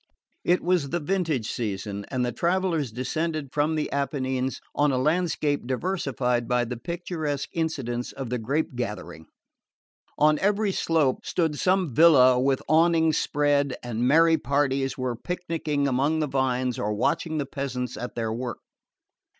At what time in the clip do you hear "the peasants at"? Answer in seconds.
17.37-18.15